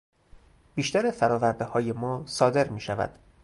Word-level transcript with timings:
بیشتر 0.75 1.11
فرآوردههای 1.11 1.91
ما 1.91 2.23
صادر 2.25 2.69
میشود. 2.69 3.19